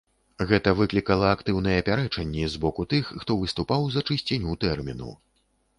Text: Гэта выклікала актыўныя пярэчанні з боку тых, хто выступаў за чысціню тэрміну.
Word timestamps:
Гэта 0.51 0.71
выклікала 0.79 1.27
актыўныя 1.35 1.85
пярэчанні 1.89 2.49
з 2.55 2.63
боку 2.65 2.89
тых, 2.95 3.03
хто 3.23 3.31
выступаў 3.45 3.81
за 3.99 4.09
чысціню 4.11 4.59
тэрміну. 4.67 5.11